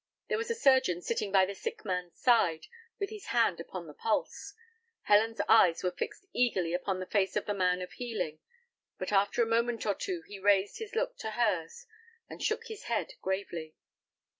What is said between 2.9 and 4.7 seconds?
with his hand upon the pulse,